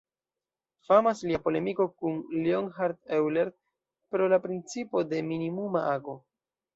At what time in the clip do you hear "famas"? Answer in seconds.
0.87-1.19